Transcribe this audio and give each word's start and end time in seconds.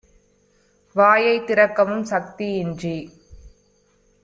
வாயைத் 0.95 1.45
திறக்கவும் 1.47 2.03
சக்தி- 2.03 2.49
இன்றி 2.61 2.97